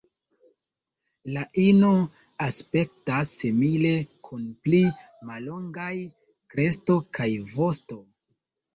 La 1.35 1.43
ino 1.63 1.91
aspektas 2.47 3.35
simile, 3.43 3.93
kun 4.31 4.51
pli 4.65 4.83
mallongaj 5.31 5.95
kresto 6.57 7.01
kaj 7.21 7.33
vosto. 7.57 8.05